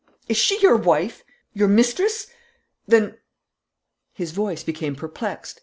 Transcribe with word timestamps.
Is 0.27 0.35
she 0.37 0.59
your 0.61 0.77
wife? 0.77 1.23
Your 1.53 1.67
mistress? 1.67 2.25
Then" 2.87 3.19
His 4.19 4.31
voice 4.31 4.63
became 4.63 4.95
perplexed. 4.95 5.59